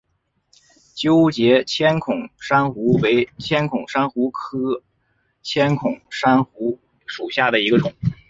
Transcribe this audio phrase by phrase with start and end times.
[0.95, 4.81] 纠结千孔珊瑚为千孔珊瑚科
[5.43, 7.93] 千孔珊瑚属下的一个种。